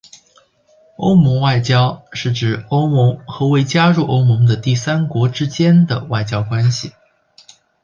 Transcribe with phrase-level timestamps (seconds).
[0.97, 6.93] 欧盟外交是指欧盟和未加入欧盟的第三国之间的外交关系。